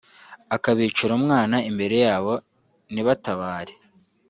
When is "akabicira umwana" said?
0.55-1.57